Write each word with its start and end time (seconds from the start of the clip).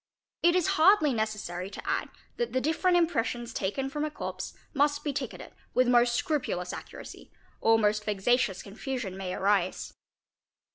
It 0.41 0.55
is 0.55 0.65
hardly 0.81 1.13
necessary 1.13 1.69
to 1.69 1.87
add 1.87 2.09
that 2.37 2.53
the 2.53 2.59
different 2.59 2.97
impressions 2.97 3.53
taken 3.53 3.87
from 3.87 4.03
a 4.03 4.09
corpse 4.09 4.55
must 4.73 5.03
be 5.03 5.13
ticketed 5.13 5.53
with 5.75 5.87
most 5.87 6.15
scrupulous 6.15 6.73
accuracy, 6.73 7.31
or 7.59 7.77
most 7.77 8.03
vexatious 8.03 8.63
confusion 8.63 9.15
may 9.15 9.31
arise. 9.35 9.93